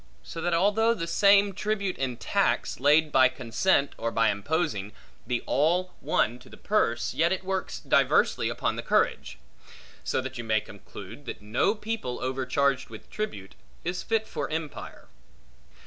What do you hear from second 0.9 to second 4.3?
the same tribute and tax, laid by consent or